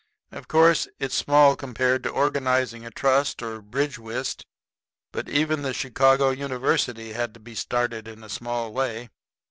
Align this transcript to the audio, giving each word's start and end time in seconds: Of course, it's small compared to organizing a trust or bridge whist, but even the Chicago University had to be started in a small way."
Of 0.31 0.47
course, 0.47 0.87
it's 0.97 1.13
small 1.13 1.55
compared 1.55 2.01
to 2.01 2.09
organizing 2.09 2.83
a 2.83 2.89
trust 2.89 3.43
or 3.43 3.61
bridge 3.61 3.99
whist, 3.99 4.47
but 5.11 5.29
even 5.29 5.61
the 5.61 5.75
Chicago 5.75 6.31
University 6.31 7.13
had 7.13 7.35
to 7.35 7.39
be 7.39 7.53
started 7.53 8.07
in 8.07 8.23
a 8.23 8.27
small 8.29 8.73
way." 8.73 9.09